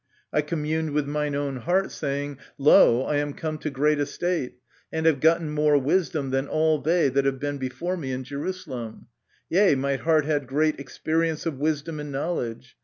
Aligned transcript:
I 0.33 0.41
com 0.41 0.63
muned 0.63 0.93
with 0.93 1.05
mine 1.07 1.35
own 1.35 1.57
heart, 1.57 1.91
saying, 1.91 2.39
Lo, 2.57 3.03
I 3.03 3.17
am 3.17 3.33
come 3.35 3.59
to 3.59 3.69
great 3.69 3.99
estate, 3.99 4.55
and 4.91 5.05
have 5.05 5.19
gotten 5.19 5.51
more 5.51 5.77
wisdom 5.77 6.31
than 6.31 6.47
all 6.47 6.79
they 6.81 7.07
that 7.09 7.25
have 7.25 7.39
been 7.39 7.59
before 7.59 7.95
me 7.97 8.11
in 8.11 8.23
Jerusalem: 8.23 9.09
yea, 9.47 9.75
my 9.75 9.97
heart 9.97 10.25
had 10.25 10.47
great 10.47 10.79
experience 10.79 11.45
of 11.45 11.59
wisdom 11.59 11.99
and 11.99 12.11
knowledge. 12.11 12.75